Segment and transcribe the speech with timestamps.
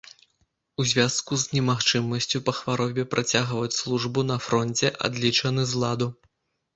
[0.83, 6.09] У звязку з немагчымасцю па хваробе працягваць службу на фронце, адлічаны з ладу.